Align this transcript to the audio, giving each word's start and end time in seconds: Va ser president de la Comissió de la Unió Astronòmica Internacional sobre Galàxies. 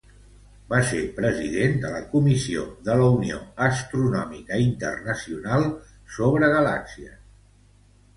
Va 0.69 0.77
ser 0.91 0.99
president 1.17 1.75
de 1.83 1.91
la 1.95 1.99
Comissió 2.13 2.63
de 2.87 2.95
la 3.01 3.09
Unió 3.17 3.37
Astronòmica 3.65 4.57
Internacional 4.69 5.67
sobre 6.17 6.51
Galàxies. 6.55 7.21